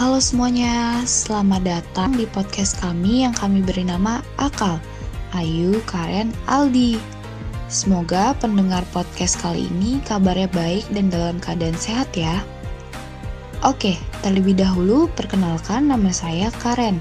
[0.00, 4.80] Halo semuanya, selamat datang di podcast kami yang kami beri nama Akal,
[5.36, 6.96] Ayu, Karen, Aldi.
[7.68, 12.40] Semoga pendengar podcast kali ini kabarnya baik dan dalam keadaan sehat ya.
[13.60, 16.96] Oke, terlebih dahulu perkenalkan nama saya Karen.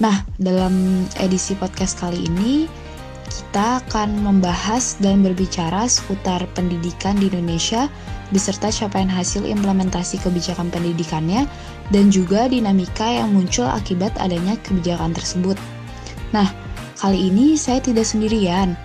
[0.00, 2.64] Nah, dalam edisi podcast kali ini
[3.28, 7.92] kita akan membahas dan berbicara seputar pendidikan di Indonesia
[8.32, 11.44] beserta capaian hasil implementasi kebijakan pendidikannya
[11.92, 15.58] dan juga dinamika yang muncul akibat adanya kebijakan tersebut.
[16.32, 16.48] Nah,
[16.96, 18.78] kali ini saya tidak sendirian.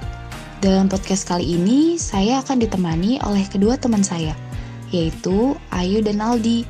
[0.59, 4.35] Dalam podcast kali ini, saya akan ditemani oleh kedua teman saya,
[4.91, 6.67] yaitu Ayu dan Aldi.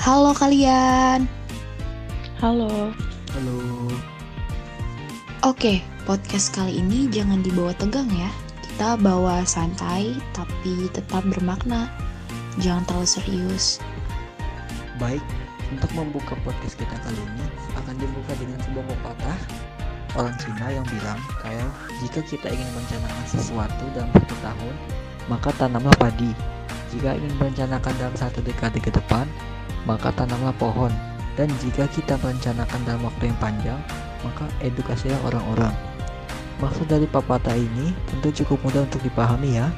[0.00, 1.28] Halo kalian.
[2.40, 2.96] Halo.
[3.36, 3.56] Halo.
[5.44, 8.32] Oke, podcast kali ini jangan dibawa tegang ya.
[8.64, 11.92] Kita bawa santai tapi tetap bermakna.
[12.56, 13.84] Jangan terlalu serius.
[14.96, 15.20] Baik,
[15.74, 19.38] untuk membuka podcast kita kali ini akan dibuka dengan sebuah pepatah
[20.16, 24.74] orang Cina yang bilang kayak jika kita ingin merencanakan sesuatu dalam satu tahun,
[25.28, 26.32] maka tanamlah padi.
[26.90, 29.28] Jika ingin merencanakan dalam satu dekade ke depan,
[29.84, 30.90] maka tanamlah pohon.
[31.36, 33.80] Dan jika kita merencanakan dalam waktu yang panjang,
[34.24, 35.74] maka edukasilah orang-orang.
[36.64, 39.68] Maksud dari pepatah ini tentu cukup mudah untuk dipahami ya.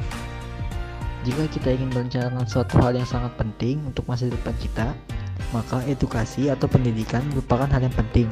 [1.27, 4.95] Jika kita ingin merencanakan suatu hal yang sangat penting untuk masa depan kita,
[5.51, 8.29] maka edukasi atau pendidikan merupakan hal yang penting.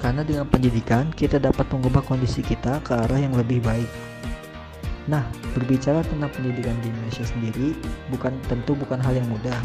[0.00, 3.88] Karena dengan pendidikan, kita dapat mengubah kondisi kita ke arah yang lebih baik.
[5.08, 7.76] Nah, berbicara tentang pendidikan di Indonesia sendiri
[8.08, 9.56] bukan tentu bukan hal yang mudah,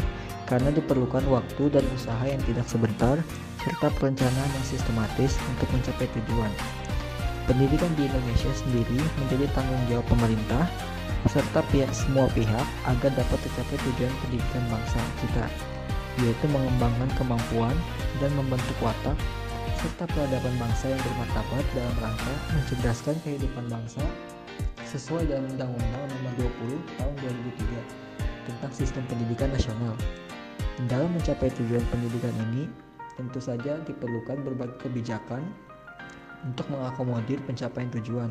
[0.44, 3.16] karena diperlukan waktu dan usaha yang tidak sebentar,
[3.64, 6.52] serta perencanaan yang sistematis untuk mencapai tujuan.
[7.46, 10.66] Pendidikan di Indonesia sendiri menjadi tanggung jawab pemerintah
[11.26, 15.44] serta pihak semua pihak agar dapat tercapai tujuan pendidikan bangsa kita,
[16.24, 17.76] yaitu mengembangkan kemampuan
[18.18, 19.16] dan membentuk watak
[19.76, 24.02] serta peradaban bangsa yang bermartabat dalam rangka mencerdaskan kehidupan bangsa
[24.88, 26.32] sesuai dengan Undang-Undang Nomor
[26.64, 29.94] 20 Tahun 2003 tentang Sistem Pendidikan Nasional.
[30.86, 32.70] Dalam mencapai tujuan pendidikan ini,
[33.18, 35.42] tentu saja diperlukan berbagai kebijakan
[36.46, 38.30] untuk mengakomodir pencapaian tujuan.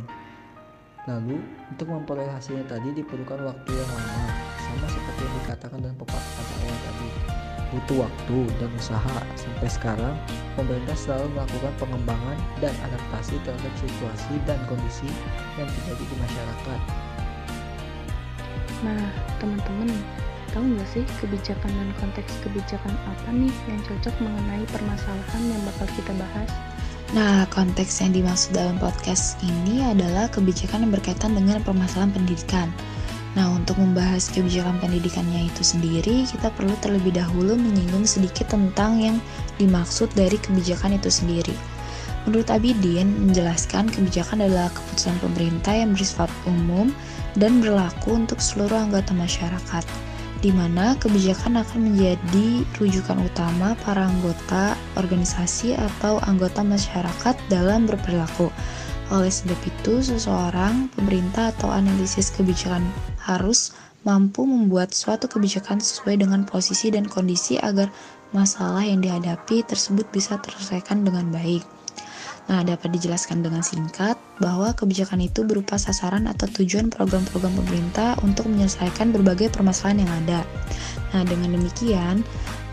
[1.06, 1.38] Lalu,
[1.70, 4.26] untuk memperoleh hasilnya tadi diperlukan waktu yang lama,
[4.58, 7.35] sama seperti yang dikatakan dalam pepatah awal tadi.
[7.76, 9.18] Butuh waktu dan usaha.
[9.36, 10.16] Sampai sekarang,
[10.56, 15.12] pemerintah selalu melakukan pengembangan dan adaptasi terhadap situasi dan kondisi
[15.60, 16.80] yang terjadi di masyarakat.
[18.88, 19.04] Nah,
[19.44, 19.92] teman-teman,
[20.56, 25.88] tahu nggak sih kebijakan dan konteks kebijakan apa nih yang cocok mengenai permasalahan yang bakal
[26.00, 26.50] kita bahas?
[27.14, 32.72] Nah, konteks yang dimaksud dalam podcast ini adalah kebijakan yang berkaitan dengan permasalahan pendidikan.
[33.36, 39.18] Nah, untuk membahas kebijakan pendidikannya itu sendiri, kita perlu terlebih dahulu menyinggung sedikit tentang yang
[39.60, 41.56] dimaksud dari kebijakan itu sendiri.
[42.24, 46.90] Menurut Abidin, menjelaskan kebijakan adalah keputusan pemerintah yang bersifat umum
[47.36, 49.86] dan berlaku untuk seluruh anggota masyarakat
[50.44, 58.54] di mana kebijakan akan menjadi rujukan utama para anggota organisasi atau anggota masyarakat dalam berperilaku.
[59.10, 62.86] Oleh sebab itu, seseorang, pemerintah, atau analisis kebijakan
[63.26, 63.74] harus
[64.06, 67.90] mampu membuat suatu kebijakan sesuai dengan posisi dan kondisi agar
[68.32, 71.66] masalah yang dihadapi tersebut bisa terselesaikan dengan baik.
[72.46, 78.46] Nah, dapat dijelaskan dengan singkat bahwa kebijakan itu berupa sasaran atau tujuan program-program pemerintah untuk
[78.46, 80.42] menyelesaikan berbagai permasalahan yang ada.
[81.18, 82.22] Nah, dengan demikian,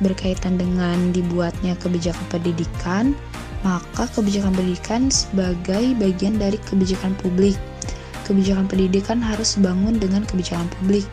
[0.05, 3.17] berkaitan dengan dibuatnya kebijakan pendidikan,
[3.65, 7.57] maka kebijakan pendidikan sebagai bagian dari kebijakan publik.
[8.23, 11.07] Kebijakan pendidikan harus dibangun dengan kebijakan publik.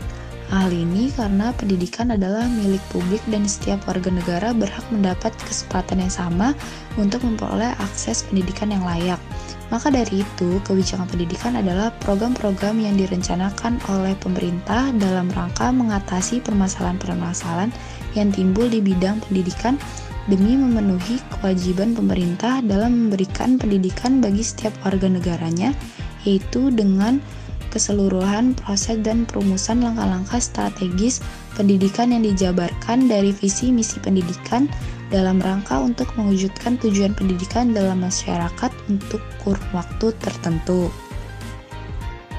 [0.49, 6.09] Hal ini karena pendidikan adalah milik publik dan setiap warga negara berhak mendapat kesempatan yang
[6.09, 6.57] sama
[6.97, 9.21] untuk memperoleh akses pendidikan yang layak.
[9.69, 17.69] Maka dari itu, kebijakan pendidikan adalah program-program yang direncanakan oleh pemerintah dalam rangka mengatasi permasalahan-permasalahan
[18.17, 19.77] yang timbul di bidang pendidikan
[20.25, 25.77] demi memenuhi kewajiban pemerintah dalam memberikan pendidikan bagi setiap warga negaranya,
[26.27, 27.21] yaitu dengan
[27.69, 31.21] keseluruhan proses dan perumusan langkah-langkah strategis
[31.53, 34.65] pendidikan yang dijabarkan dari visi misi pendidikan
[35.09, 40.89] dalam rangka untuk mewujudkan tujuan pendidikan dalam masyarakat untuk kurun waktu tertentu.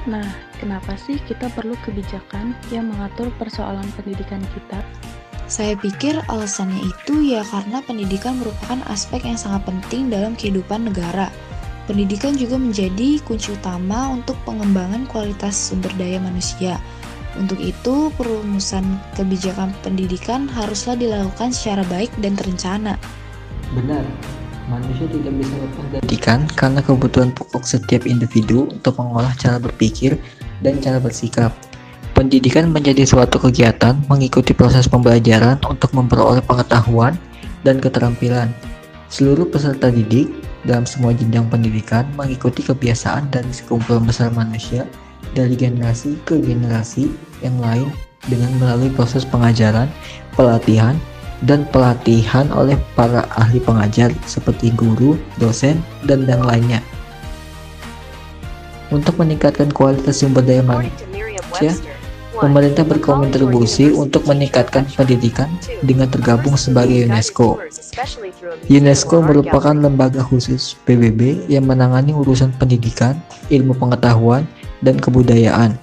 [0.07, 0.25] Nah,
[0.57, 4.81] kenapa sih kita perlu kebijakan yang mengatur persoalan pendidikan kita?
[5.51, 11.27] Saya pikir alasannya itu ya karena pendidikan merupakan aspek yang sangat penting dalam kehidupan negara
[11.89, 16.77] Pendidikan juga menjadi kunci utama untuk pengembangan kualitas sumber daya manusia.
[17.39, 18.83] Untuk itu, perumusan
[19.15, 22.99] kebijakan pendidikan haruslah dilakukan secara baik dan terencana.
[23.71, 24.03] Benar,
[24.67, 30.19] manusia tidak bisa lepas dari pendidikan karena kebutuhan pokok setiap individu untuk mengolah cara berpikir
[30.59, 31.55] dan cara bersikap.
[32.11, 37.15] Pendidikan menjadi suatu kegiatan mengikuti proses pembelajaran untuk memperoleh pengetahuan
[37.63, 38.51] dan keterampilan.
[39.07, 40.27] Seluruh peserta didik
[40.65, 44.85] dalam semua jenjang pendidikan mengikuti kebiasaan dari sekumpulan besar manusia
[45.33, 47.09] dari generasi ke generasi
[47.41, 47.89] yang lain
[48.29, 49.89] dengan melalui proses pengajaran,
[50.37, 50.93] pelatihan,
[51.41, 56.81] dan pelatihan oleh para ahli pengajar seperti guru, dosen, dan yang lainnya.
[58.93, 61.73] Untuk meningkatkan kualitas sumber daya manusia,
[62.37, 65.49] pemerintah berkontribusi untuk meningkatkan pendidikan
[65.81, 67.57] dengan tergabung sebagai UNESCO.
[68.71, 73.19] UNESCO merupakan lembaga khusus PBB yang menangani urusan pendidikan,
[73.51, 74.47] ilmu pengetahuan,
[74.79, 75.75] dan kebudayaan.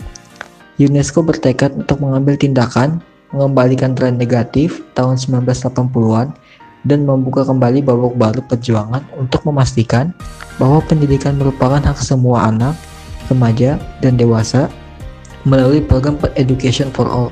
[0.79, 3.03] UNESCO bertekad untuk mengambil tindakan
[3.35, 6.33] mengembalikan tren negatif tahun 1980-an
[6.87, 10.15] dan membuka kembali babak baru perjuangan untuk memastikan
[10.57, 12.73] bahwa pendidikan merupakan hak semua anak,
[13.29, 14.73] remaja, dan dewasa
[15.45, 17.31] melalui program Education for All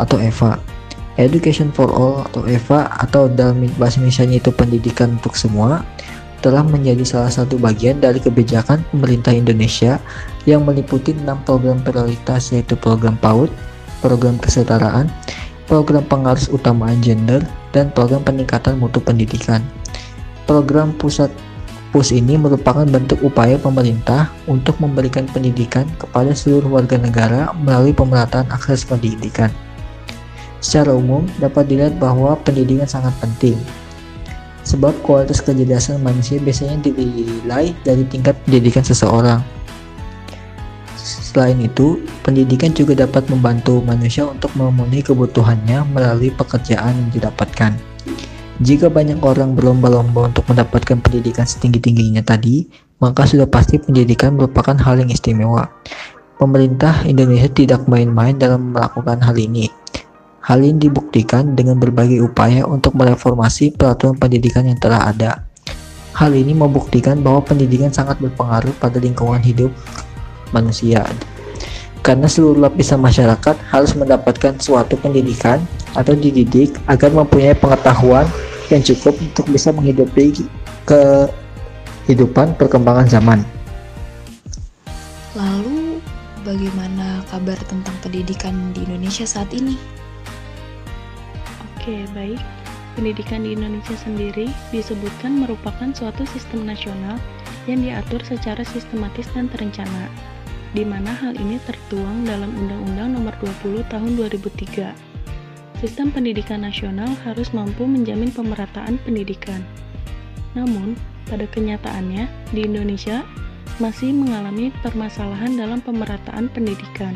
[0.00, 0.75] atau EVA.
[1.16, 5.80] Education for All atau EVA atau dalam bahasa Indonesia itu pendidikan untuk semua
[6.44, 9.96] telah menjadi salah satu bagian dari kebijakan pemerintah Indonesia
[10.44, 13.48] yang meliputi enam program prioritas yaitu program PAUD,
[14.04, 15.08] program kesetaraan,
[15.64, 17.42] program pengaruh utamaan gender,
[17.72, 19.64] dan program peningkatan mutu pendidikan.
[20.46, 21.32] Program pusat
[21.90, 28.46] PUS ini merupakan bentuk upaya pemerintah untuk memberikan pendidikan kepada seluruh warga negara melalui pemerataan
[28.52, 29.48] akses pendidikan.
[30.66, 33.54] Secara umum, dapat dilihat bahwa pendidikan sangat penting,
[34.66, 39.38] sebab kualitas kecerdasan manusia biasanya dinilai dari tingkat pendidikan seseorang.
[40.98, 47.70] Selain itu, pendidikan juga dapat membantu manusia untuk memenuhi kebutuhannya melalui pekerjaan yang didapatkan.
[48.58, 52.66] Jika banyak orang berlomba-lomba untuk mendapatkan pendidikan setinggi-tingginya tadi,
[52.98, 55.70] maka sudah pasti pendidikan merupakan hal yang istimewa.
[56.42, 59.70] Pemerintah Indonesia tidak main-main dalam melakukan hal ini.
[60.46, 65.42] Hal ini dibuktikan dengan berbagai upaya untuk mereformasi peraturan pendidikan yang telah ada.
[66.14, 69.74] Hal ini membuktikan bahwa pendidikan sangat berpengaruh pada lingkungan hidup
[70.54, 71.02] manusia.
[71.98, 75.58] Karena seluruh lapisan masyarakat harus mendapatkan suatu pendidikan
[75.98, 78.30] atau dididik agar mempunyai pengetahuan
[78.70, 80.46] yang cukup untuk bisa menghidupi
[80.86, 83.42] kehidupan perkembangan zaman.
[85.34, 85.98] Lalu,
[86.46, 90.05] bagaimana kabar tentang pendidikan di Indonesia saat ini?
[91.86, 92.42] Oke, baik.
[92.98, 97.14] Pendidikan di Indonesia sendiri disebutkan merupakan suatu sistem nasional
[97.70, 100.10] yang diatur secara sistematis dan terencana,
[100.74, 104.98] di mana hal ini tertuang dalam Undang-Undang Nomor 20 Tahun 2003.
[105.78, 109.62] Sistem pendidikan nasional harus mampu menjamin pemerataan pendidikan.
[110.58, 110.98] Namun,
[111.30, 113.22] pada kenyataannya, di Indonesia
[113.78, 117.14] masih mengalami permasalahan dalam pemerataan pendidikan.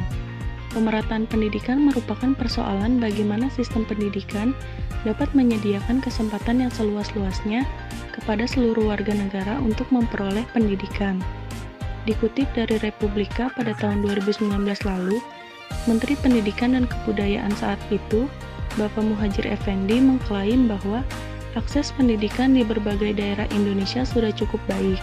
[0.70, 4.54] Pemerataan pendidikan merupakan persoalan bagaimana sistem pendidikan
[5.02, 7.66] dapat menyediakan kesempatan yang seluas-luasnya
[8.14, 11.18] kepada seluruh warga negara untuk memperoleh pendidikan.
[12.06, 14.46] Dikutip dari Republika pada tahun 2019
[14.86, 15.18] lalu,
[15.90, 18.30] Menteri Pendidikan dan Kebudayaan saat itu,
[18.78, 21.02] Bapak Muhajir Effendi mengklaim bahwa
[21.58, 25.02] akses pendidikan di berbagai daerah Indonesia sudah cukup baik.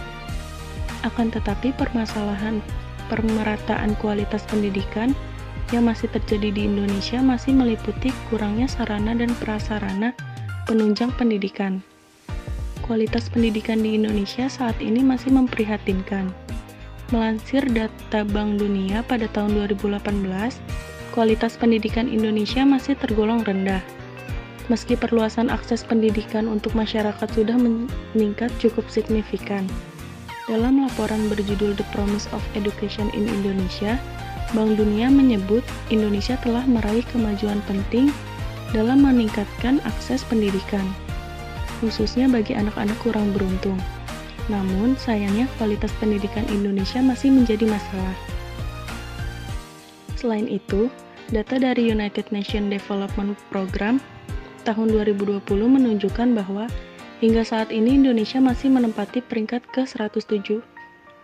[1.04, 2.64] Akan tetapi permasalahan
[3.12, 5.12] pemerataan kualitas pendidikan
[5.70, 10.16] yang masih terjadi di Indonesia masih meliputi kurangnya sarana dan prasarana
[10.64, 11.84] penunjang pendidikan.
[12.84, 16.32] Kualitas pendidikan di Indonesia saat ini masih memprihatinkan.
[17.12, 20.00] Melansir data Bank Dunia pada tahun 2018,
[21.12, 23.80] kualitas pendidikan Indonesia masih tergolong rendah.
[24.68, 29.64] Meski perluasan akses pendidikan untuk masyarakat sudah meningkat cukup signifikan.
[30.48, 34.00] Dalam laporan berjudul The Promise of Education in Indonesia,
[34.56, 35.60] Bank Dunia menyebut
[35.92, 38.08] Indonesia telah meraih kemajuan penting
[38.72, 40.84] dalam meningkatkan akses pendidikan,
[41.80, 43.76] khususnya bagi anak-anak kurang beruntung.
[44.48, 48.16] Namun, sayangnya kualitas pendidikan Indonesia masih menjadi masalah.
[50.16, 50.88] Selain itu,
[51.28, 54.00] data dari United Nations Development Program
[54.64, 56.64] tahun 2020 menunjukkan bahwa
[57.20, 60.64] hingga saat ini Indonesia masih menempati peringkat ke-107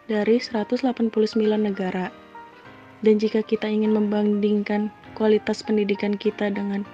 [0.05, 0.85] dari 189
[1.57, 2.13] negara
[3.05, 6.89] dan jika kita ingin membandingkan kualitas pendidikan kita dengan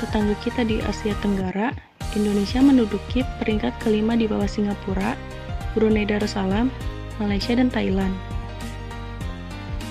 [0.00, 1.76] tetangga kita di Asia Tenggara,
[2.16, 5.12] Indonesia menduduki peringkat kelima di bawah Singapura,
[5.76, 6.72] Brunei Darussalam,
[7.20, 8.16] Malaysia, dan Thailand.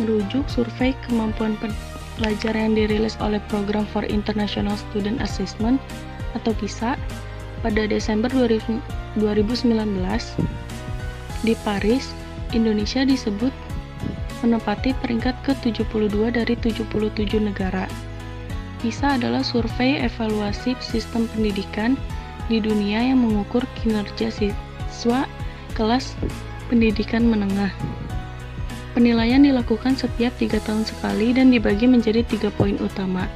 [0.01, 1.53] Merujuk survei kemampuan
[2.17, 5.77] pelajar yang dirilis oleh Program for International Student Assessment
[6.33, 6.97] atau PISA
[7.61, 8.81] pada Desember 2019
[11.45, 12.11] di Paris,
[12.51, 13.53] Indonesia disebut
[14.41, 16.87] menempati peringkat ke-72 dari 77
[17.39, 17.85] negara.
[18.79, 21.99] PISA adalah survei evaluasi sistem pendidikan
[22.47, 25.27] di dunia yang mengukur kinerja siswa
[25.75, 26.15] kelas
[26.71, 27.71] pendidikan menengah.
[28.95, 33.29] Penilaian dilakukan setiap tiga tahun sekali dan dibagi menjadi tiga poin utama,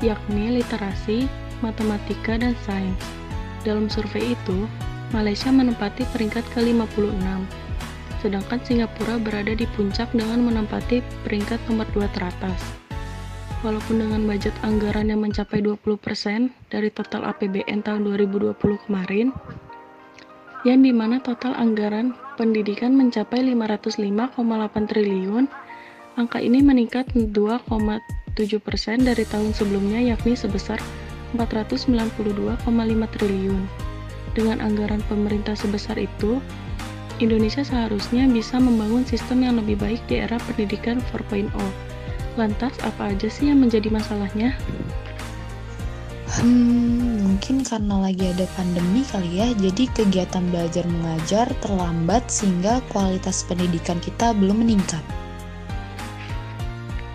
[0.00, 1.28] yakni literasi,
[1.60, 2.96] matematika, dan sains.
[3.62, 4.64] Dalam survei itu,
[5.12, 7.20] Malaysia menempati peringkat ke-56,
[8.20, 12.60] sedangkan Singapura berada di puncak dengan menempati peringkat nomor 2 teratas.
[13.60, 18.56] Walaupun dengan budget anggaran yang mencapai 20% dari total APBN tahun 2020
[18.88, 19.36] kemarin,
[20.64, 24.36] yang di mana total anggaran pendidikan mencapai 505,8
[24.88, 25.44] triliun,
[26.16, 30.80] angka ini meningkat 2,7 persen dari tahun sebelumnya yakni sebesar
[31.36, 32.64] 492,5
[33.16, 33.62] triliun.
[34.32, 36.40] Dengan anggaran pemerintah sebesar itu,
[37.20, 41.52] Indonesia seharusnya bisa membangun sistem yang lebih baik di era pendidikan 4.0.
[42.40, 44.56] Lantas, apa aja sih yang menjadi masalahnya?
[46.40, 53.44] Hmm, mungkin karena lagi ada pandemi kali ya, jadi kegiatan belajar mengajar terlambat sehingga kualitas
[53.44, 55.04] pendidikan kita belum meningkat.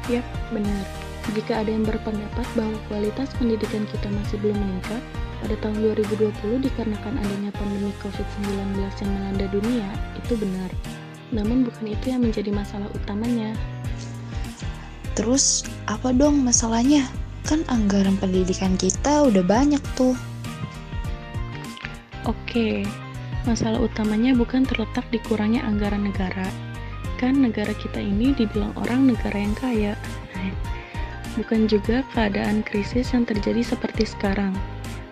[0.05, 0.85] Yap, benar.
[1.33, 5.01] Jika ada yang berpendapat bahwa kualitas pendidikan kita masih belum meningkat,
[5.41, 6.31] pada tahun 2020
[6.65, 9.89] dikarenakan adanya pandemi COVID-19 yang melanda dunia,
[10.19, 10.71] itu benar.
[11.33, 13.51] Namun bukan itu yang menjadi masalah utamanya.
[15.15, 17.07] Terus, apa dong masalahnya?
[17.47, 20.17] Kan anggaran pendidikan kita udah banyak tuh.
[22.25, 22.83] Oke,
[23.45, 26.49] masalah utamanya bukan terletak di kurangnya anggaran negara.
[27.21, 29.93] Kan negara kita ini dibilang orang negara yang kaya.
[31.35, 34.55] Bukan juga keadaan krisis yang terjadi seperti sekarang,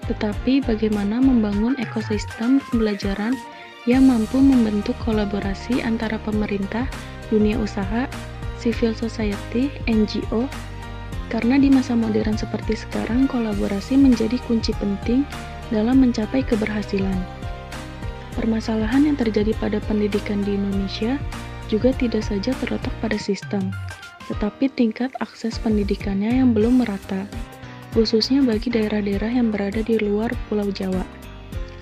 [0.06, 3.36] tetapi bagaimana membangun ekosistem pembelajaran
[3.84, 6.88] yang mampu membentuk kolaborasi antara pemerintah,
[7.28, 8.08] dunia usaha,
[8.60, 10.48] civil society, NGO,
[11.28, 15.28] karena di masa modern seperti sekarang, kolaborasi menjadi kunci penting
[15.74, 17.18] dalam mencapai keberhasilan.
[18.40, 21.20] Permasalahan yang terjadi pada pendidikan di Indonesia
[21.68, 23.74] juga tidak saja terletak pada sistem,
[24.32, 27.28] tetapi tingkat akses pendidikannya yang belum merata,
[27.94, 31.06] khususnya bagi daerah-daerah yang berada di luar Pulau Jawa.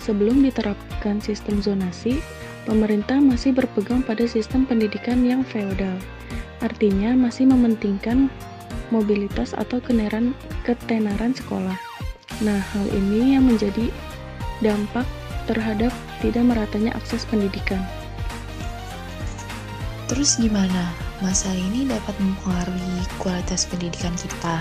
[0.04, 2.20] Sebelum diterapkan sistem zonasi,
[2.68, 5.96] pemerintah masih berpegang pada sistem pendidikan yang feodal,
[6.60, 8.28] artinya masih mementingkan
[8.92, 10.36] mobilitas atau keneran,
[10.68, 11.80] ketenaran sekolah.
[12.44, 13.88] Nah, hal ini yang menjadi
[14.60, 15.08] dampak
[15.48, 17.82] terhadap tidak meratanya akses pendidikan.
[20.12, 20.92] Terus gimana?
[21.24, 24.60] Masalah ini dapat mempengaruhi kualitas pendidikan kita.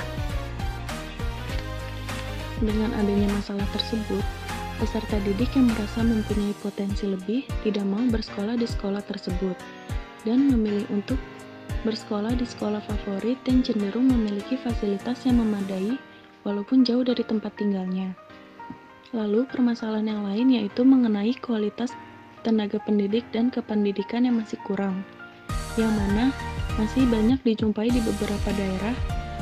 [2.61, 4.21] Dengan adanya masalah tersebut,
[4.77, 9.57] peserta didik yang merasa mempunyai potensi lebih tidak mau bersekolah di sekolah tersebut
[10.29, 11.17] dan memilih untuk
[11.89, 15.97] bersekolah di sekolah favorit dan cenderung memiliki fasilitas yang memadai
[16.45, 18.13] walaupun jauh dari tempat tinggalnya.
[19.17, 21.91] Lalu permasalahan yang lain yaitu mengenai kualitas
[22.45, 25.01] tenaga pendidik dan kependidikan yang masih kurang,
[25.77, 26.33] yang mana
[26.77, 28.95] masih banyak dijumpai di beberapa daerah,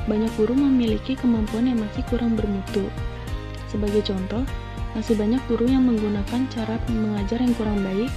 [0.09, 2.88] banyak guru memiliki kemampuan yang masih kurang bermutu.
[3.69, 4.43] Sebagai contoh,
[4.97, 8.09] masih banyak guru yang menggunakan cara mengajar yang kurang baik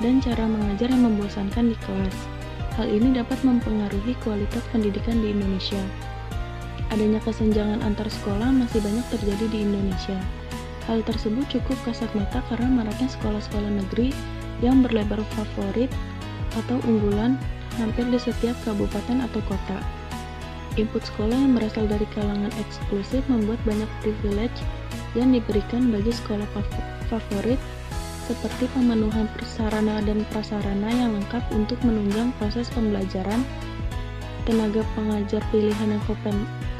[0.00, 2.16] dan cara mengajar yang membosankan di kelas.
[2.80, 5.78] Hal ini dapat mempengaruhi kualitas pendidikan di Indonesia.
[6.88, 10.16] Adanya kesenjangan antar sekolah masih banyak terjadi di Indonesia.
[10.88, 14.10] Hal tersebut cukup kasat mata karena maraknya sekolah-sekolah negeri
[14.64, 15.92] yang berlebar favorit
[16.56, 17.36] atau unggulan
[17.76, 20.01] hampir di setiap kabupaten atau kota.
[20.80, 24.56] Input sekolah yang berasal dari kalangan eksklusif membuat banyak privilege
[25.12, 26.48] yang diberikan bagi sekolah
[27.12, 27.60] favorit
[28.24, 33.44] seperti pemenuhan prasarana dan prasarana yang lengkap untuk menunjang proses pembelajaran,
[34.48, 36.02] tenaga pengajar pilihan yang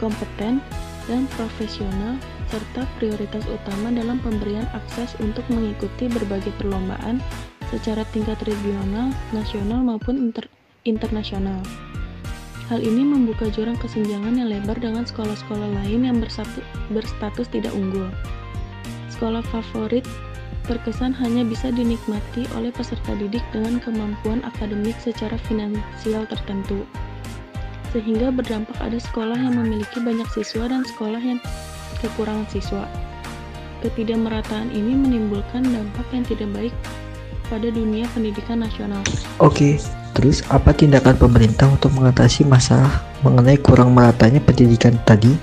[0.00, 0.64] kompeten
[1.11, 2.16] dan profesional,
[2.49, 7.20] serta prioritas utama dalam pemberian akses untuk mengikuti berbagai perlombaan
[7.68, 10.49] secara tingkat regional, nasional maupun inter
[10.88, 11.61] internasional.
[12.73, 16.17] Hal ini membuka jurang kesenjangan yang lebar dengan sekolah-sekolah lain yang
[16.88, 18.09] berstatus tidak unggul.
[19.12, 20.09] Sekolah favorit
[20.64, 26.88] terkesan hanya bisa dinikmati oleh peserta didik dengan kemampuan akademik secara finansial tertentu,
[27.93, 31.45] sehingga berdampak ada sekolah yang memiliki banyak siswa dan sekolah yang
[32.00, 32.88] kekurangan siswa.
[33.85, 36.75] Ketidakmerataan ini menimbulkan dampak yang tidak baik
[37.52, 39.04] pada dunia pendidikan nasional.
[39.37, 39.76] Oke,
[40.16, 45.37] terus apa tindakan pemerintah untuk mengatasi masalah mengenai kurang meratanya pendidikan tadi?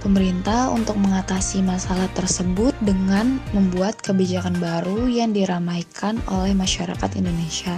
[0.00, 7.76] Pemerintah untuk mengatasi masalah tersebut dengan membuat kebijakan baru yang diramaikan oleh masyarakat Indonesia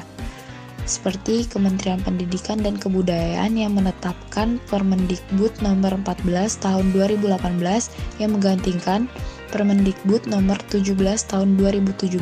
[0.86, 9.10] seperti Kementerian Pendidikan dan Kebudayaan yang menetapkan Permendikbud nomor 14 tahun 2018 yang menggantikan
[9.50, 10.94] Permendikbud nomor 17
[11.26, 12.14] tahun 2017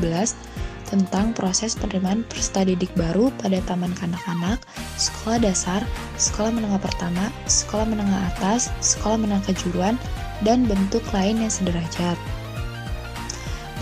[0.94, 4.62] tentang proses penerimaan peserta didik baru pada taman kanak-kanak,
[4.94, 5.82] sekolah dasar,
[6.14, 9.98] sekolah menengah pertama, sekolah menengah atas, sekolah menengah kejuruan,
[10.46, 12.14] dan bentuk lain yang sederajat.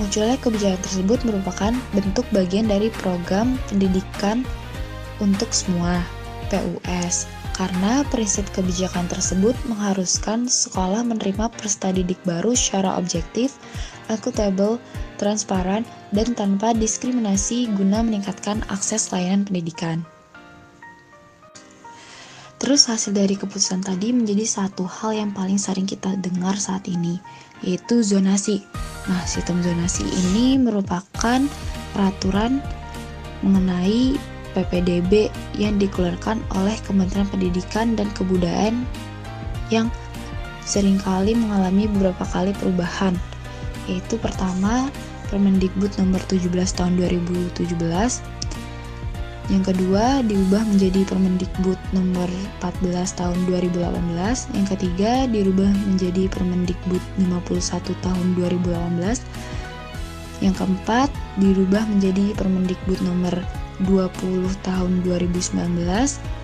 [0.00, 4.40] Munculnya kebijakan tersebut merupakan bentuk bagian dari program pendidikan
[5.20, 6.00] untuk semua
[6.48, 13.60] PUS karena prinsip kebijakan tersebut mengharuskan sekolah menerima peserta didik baru secara objektif,
[14.08, 14.80] akuntabel,
[15.20, 20.04] transparan, dan tanpa diskriminasi guna meningkatkan akses layanan pendidikan.
[22.62, 27.18] Terus hasil dari keputusan tadi menjadi satu hal yang paling sering kita dengar saat ini,
[27.66, 28.62] yaitu zonasi.
[29.10, 31.42] Nah, sistem zonasi ini merupakan
[31.90, 32.62] peraturan
[33.42, 34.14] mengenai
[34.54, 38.86] PPDB yang dikeluarkan oleh Kementerian Pendidikan dan Kebudayaan
[39.74, 39.90] yang
[40.62, 43.18] sering kali mengalami beberapa kali perubahan
[43.90, 44.86] yaitu pertama
[45.32, 47.72] Permendikbud nomor 17 tahun 2017
[49.50, 52.28] yang kedua diubah menjadi Permendikbud nomor
[52.60, 59.18] 14 tahun 2018 yang ketiga dirubah menjadi Permendikbud 51 tahun 2018
[60.44, 61.10] yang keempat
[61.40, 63.34] dirubah menjadi Permendikbud nomor
[63.88, 65.58] 20 tahun 2019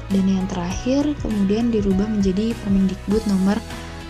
[0.09, 3.61] dan yang terakhir kemudian dirubah menjadi Permendikbud nomor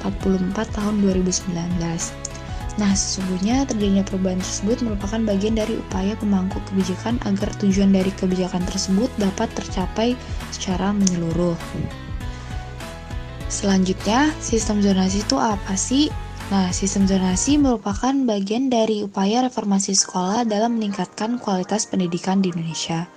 [0.06, 2.27] 44 tahun 2019.
[2.78, 8.62] Nah, sesungguhnya terjadinya perubahan tersebut merupakan bagian dari upaya pemangku kebijakan agar tujuan dari kebijakan
[8.70, 10.14] tersebut dapat tercapai
[10.54, 11.58] secara menyeluruh.
[13.50, 16.06] Selanjutnya, sistem zonasi itu apa sih?
[16.54, 23.10] Nah, sistem zonasi merupakan bagian dari upaya reformasi sekolah dalam meningkatkan kualitas pendidikan di Indonesia.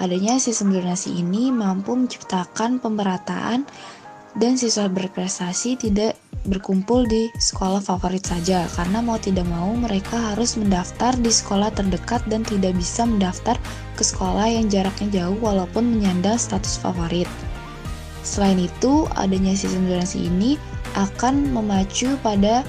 [0.00, 3.68] Adanya sistem zonasi ini mampu menciptakan pemerataan
[4.36, 6.16] dan siswa berprestasi tidak
[6.48, 12.24] berkumpul di sekolah favorit saja karena mau tidak mau mereka harus mendaftar di sekolah terdekat
[12.26, 13.54] dan tidak bisa mendaftar
[13.94, 17.30] ke sekolah yang jaraknya jauh walaupun menyandang status favorit.
[18.22, 20.58] Selain itu, adanya sistem zonasi ini
[20.94, 22.62] akan memacu pada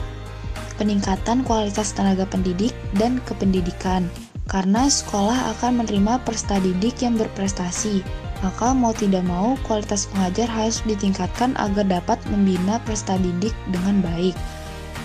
[0.77, 4.09] peningkatan kualitas tenaga pendidik dan kependidikan
[4.49, 8.03] karena sekolah akan menerima peserta didik yang berprestasi.
[8.43, 14.35] Maka mau tidak mau kualitas pengajar harus ditingkatkan agar dapat membina peserta didik dengan baik.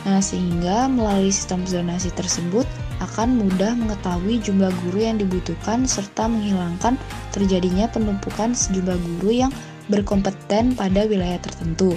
[0.03, 2.67] Nah, sehingga melalui sistem zonasi tersebut
[2.99, 6.99] akan mudah mengetahui jumlah guru yang dibutuhkan serta menghilangkan
[7.31, 9.53] terjadinya penumpukan sejumlah guru yang
[9.87, 11.95] berkompeten pada wilayah tertentu.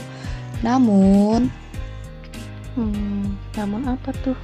[0.62, 1.50] Namun,
[2.78, 4.38] hmm, namun apa tuh?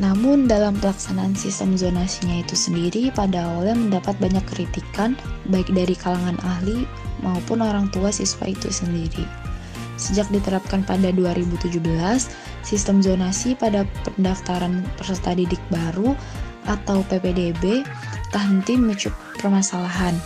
[0.00, 5.12] Namun dalam pelaksanaan sistem zonasinya itu sendiri pada awalnya mendapat banyak kritikan
[5.52, 6.88] baik dari kalangan ahli
[7.20, 9.28] maupun orang tua siswa itu sendiri.
[10.00, 11.76] Sejak diterapkan pada 2017,
[12.64, 16.16] sistem zonasi pada pendaftaran peserta didik baru
[16.64, 17.84] atau PPDB
[18.32, 20.16] tak henti memicu permasalahan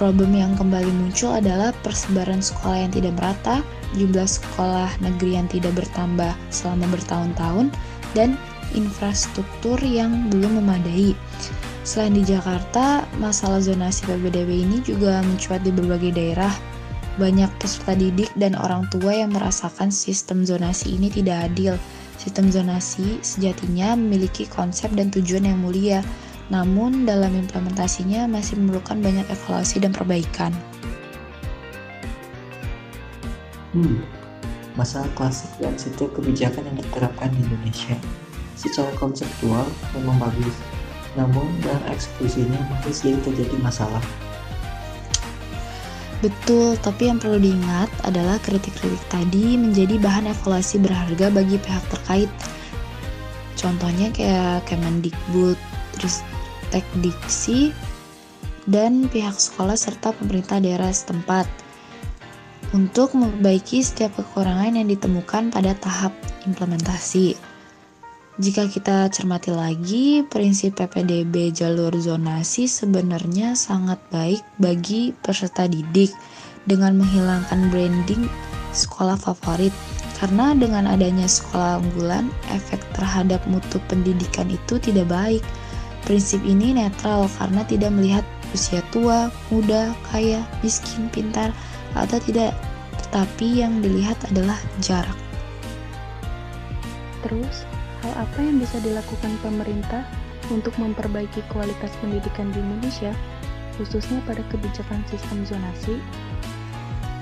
[0.00, 3.60] Problem yang kembali muncul adalah persebaran sekolah yang tidak merata,
[3.92, 7.68] jumlah sekolah negeri yang tidak bertambah selama bertahun-tahun,
[8.16, 8.32] dan
[8.74, 11.16] infrastruktur yang belum memadai.
[11.80, 16.52] Selain di Jakarta, masalah zonasi PBDB ini juga mencuat di berbagai daerah.
[17.16, 21.74] Banyak peserta didik dan orang tua yang merasakan sistem zonasi ini tidak adil.
[22.20, 26.04] Sistem zonasi sejatinya memiliki konsep dan tujuan yang mulia,
[26.52, 30.52] namun dalam implementasinya masih memerlukan banyak evaluasi dan perbaikan.
[33.72, 34.02] Hmm,
[34.74, 37.96] masalah klasik dan setiap kebijakan yang diterapkan di Indonesia
[38.60, 39.64] secara konseptual
[39.96, 40.52] memang bagus,
[41.16, 44.04] namun dalam eksekusinya masih sering terjadi masalah.
[46.20, 52.28] Betul, tapi yang perlu diingat adalah kritik-kritik tadi menjadi bahan evaluasi berharga bagi pihak terkait.
[53.56, 55.56] Contohnya kayak Kemendikbud,
[55.96, 56.20] terus
[57.00, 57.72] diksi,
[58.68, 61.48] dan pihak sekolah serta pemerintah daerah setempat
[62.76, 66.12] untuk memperbaiki setiap kekurangan yang ditemukan pada tahap
[66.44, 67.34] implementasi.
[68.40, 76.08] Jika kita cermati lagi, prinsip PPDB jalur zonasi sebenarnya sangat baik bagi peserta didik
[76.64, 78.24] dengan menghilangkan branding
[78.72, 79.76] sekolah favorit.
[80.16, 85.44] Karena dengan adanya sekolah unggulan, efek terhadap mutu pendidikan itu tidak baik
[86.04, 88.24] Prinsip ini netral karena tidak melihat
[88.56, 91.52] usia tua, muda, kaya, miskin, pintar,
[91.92, 92.56] atau tidak,
[93.04, 95.16] tetapi yang dilihat adalah jarak.
[97.20, 97.68] Terus,
[98.02, 100.04] hal apa yang bisa dilakukan pemerintah
[100.48, 103.12] untuk memperbaiki kualitas pendidikan di Indonesia,
[103.78, 105.96] khususnya pada kebijakan sistem zonasi?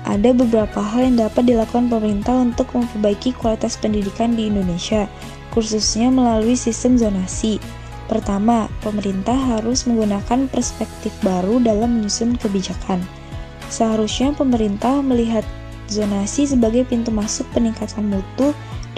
[0.07, 5.05] Ada beberapa hal yang dapat dilakukan pemerintah untuk memperbaiki kualitas pendidikan di Indonesia,
[5.53, 7.61] khususnya melalui sistem zonasi.
[8.09, 13.05] Pertama, pemerintah harus menggunakan perspektif baru dalam menyusun kebijakan.
[13.69, 15.45] Seharusnya pemerintah melihat
[15.85, 18.49] zonasi sebagai pintu masuk peningkatan mutu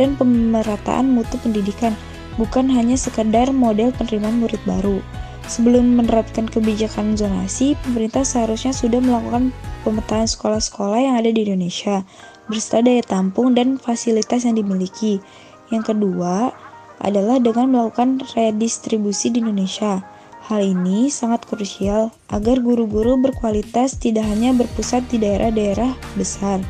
[0.01, 1.93] dan pemerataan mutu pendidikan,
[2.41, 4.97] bukan hanya sekedar model penerimaan murid baru.
[5.45, 9.53] Sebelum menerapkan kebijakan zonasi, pemerintah seharusnya sudah melakukan
[9.85, 12.01] pemetaan sekolah-sekolah yang ada di Indonesia,
[12.49, 15.21] berserta daya tampung dan fasilitas yang dimiliki.
[15.69, 16.55] Yang kedua
[17.01, 20.01] adalah dengan melakukan redistribusi di Indonesia.
[20.45, 26.61] Hal ini sangat krusial agar guru-guru berkualitas tidak hanya berpusat di daerah-daerah besar.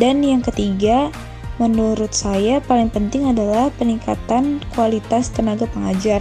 [0.00, 1.12] Dan yang ketiga,
[1.62, 6.18] menurut saya paling penting adalah peningkatan kualitas tenaga pengajar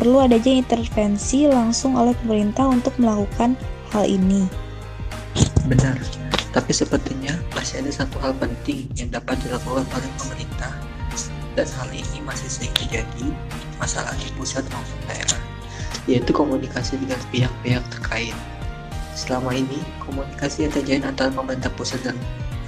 [0.00, 3.52] perlu adanya intervensi langsung oleh pemerintah untuk melakukan
[3.92, 4.48] hal ini.
[5.68, 6.00] Benar,
[6.56, 10.72] tapi sepertinya masih ada satu hal penting yang dapat dilakukan oleh pemerintah
[11.58, 13.26] dan hal ini masih sering terjadi
[13.76, 15.42] masalah di pusat maupun daerah,
[16.08, 18.36] yaitu komunikasi dengan pihak-pihak terkait.
[19.12, 22.16] Selama ini, komunikasi yang terjadi antara pemerintah pusat dan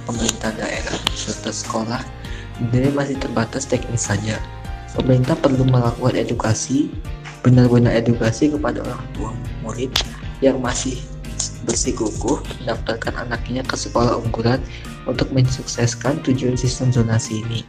[0.05, 2.01] pemerintah daerah serta sekolah
[2.59, 4.37] dinilai masih terbatas teknis saja.
[4.93, 6.93] Pemerintah perlu melakukan edukasi
[7.41, 9.31] benar-benar edukasi kepada orang tua
[9.65, 9.91] murid
[10.39, 10.95] yang masih
[11.63, 14.59] bersikukuh mendaftarkan anaknya ke sekolah unggulan
[15.09, 17.67] untuk mensukseskan tujuan sistem zonasi ini.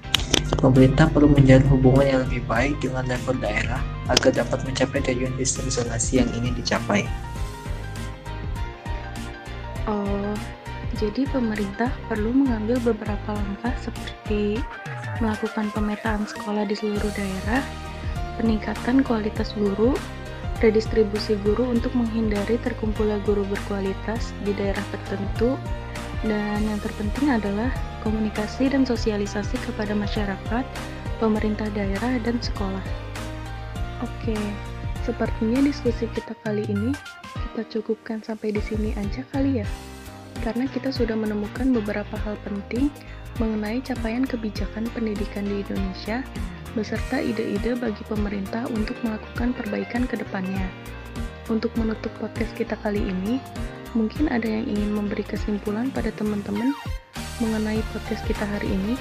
[0.61, 5.67] Pemerintah perlu menjalin hubungan yang lebih baik dengan level daerah agar dapat mencapai tujuan sistem
[5.71, 7.03] zonasi yang ingin dicapai.
[9.85, 10.24] Oh,
[10.95, 14.63] jadi pemerintah perlu mengambil beberapa langkah seperti
[15.19, 17.63] melakukan pemetaan sekolah di seluruh daerah,
[18.39, 19.95] peningkatan kualitas guru,
[20.63, 25.59] redistribusi guru untuk menghindari terkumpulnya guru berkualitas di daerah tertentu,
[26.25, 27.71] dan yang terpenting adalah
[28.03, 30.65] komunikasi dan sosialisasi kepada masyarakat,
[31.21, 32.83] pemerintah daerah, dan sekolah.
[34.03, 34.37] Oke,
[35.07, 36.91] sepertinya diskusi kita kali ini
[37.35, 39.69] kita cukupkan sampai di sini aja kali ya.
[40.43, 42.91] Karena kita sudah menemukan beberapa hal penting
[43.39, 46.23] mengenai capaian kebijakan pendidikan di Indonesia
[46.75, 50.67] beserta ide-ide bagi pemerintah untuk melakukan perbaikan ke depannya.
[51.47, 53.39] Untuk menutup podcast kita kali ini,
[53.95, 56.75] mungkin ada yang ingin memberi kesimpulan pada teman-teman
[57.39, 58.95] mengenai podcast kita hari ini.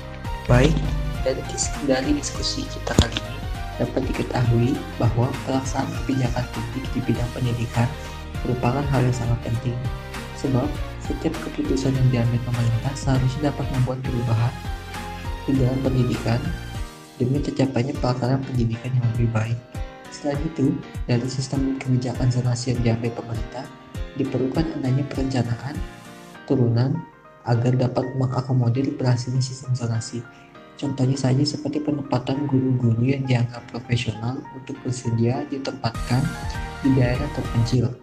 [0.46, 0.76] Baik,
[1.24, 3.40] dari, diskusi kita kali ini
[3.82, 7.90] dapat diketahui bahwa pelaksanaan kebijakan publik di bidang pendidikan
[8.46, 9.78] merupakan hal yang sangat penting.
[10.38, 10.68] Sebab
[11.04, 14.54] setiap keputusan yang diambil pemerintah seharusnya dapat membuat perubahan
[15.44, 16.40] di dalam pendidikan
[17.20, 19.60] demi tercapainya pelaksanaan pendidikan yang lebih baik.
[20.10, 20.72] Selain itu,
[21.04, 23.66] dari sistem kebijakan zonasi yang diambil pemerintah,
[24.16, 25.76] diperlukan adanya perencanaan
[26.46, 26.96] turunan
[27.44, 30.24] agar dapat mengakomodir berhasilnya sistem zonasi.
[30.80, 36.24] Contohnya saja seperti penempatan guru-guru yang dianggap profesional untuk bersedia ditempatkan
[36.82, 37.94] di daerah terpencil.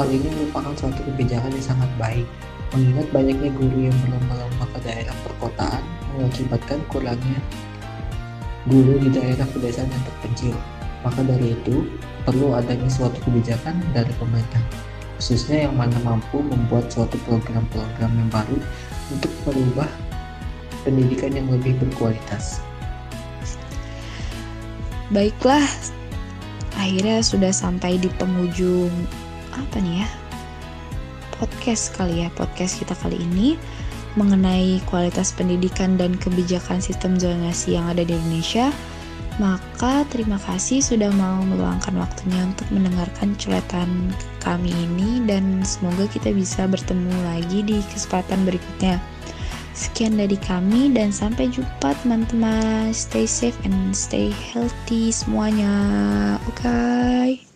[0.00, 2.24] Hal ini merupakan suatu kebijakan yang sangat baik,
[2.72, 5.84] mengingat banyaknya guru yang berlomba-lomba ke daerah perkotaan
[6.16, 7.36] mengakibatkan kurangnya
[8.64, 10.56] guru di daerah pedesaan yang terpencil.
[11.04, 11.84] Maka dari itu,
[12.24, 14.64] perlu adanya suatu kebijakan dari pemerintah,
[15.20, 18.56] khususnya yang mana mampu membuat suatu program-program yang baru
[19.12, 19.92] untuk merubah
[20.80, 22.64] pendidikan yang lebih berkualitas.
[25.12, 25.68] Baiklah,
[26.80, 28.88] akhirnya sudah sampai di penghujung
[29.54, 30.08] apa nih ya?
[31.40, 33.56] Podcast kali ya, podcast kita kali ini
[34.18, 38.74] mengenai kualitas pendidikan dan kebijakan sistem zonasi yang ada di Indonesia,
[39.38, 44.10] maka terima kasih sudah mau meluangkan waktunya untuk mendengarkan culetan
[44.42, 48.98] kami ini dan semoga kita bisa bertemu lagi di kesempatan berikutnya.
[49.70, 52.92] Sekian dari kami dan sampai jumpa teman-teman.
[52.92, 55.72] Stay safe and stay healthy semuanya.
[56.50, 56.66] Oke.
[56.66, 57.49] Okay?